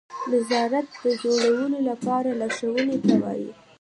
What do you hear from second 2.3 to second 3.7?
لارښوونې ته وایي.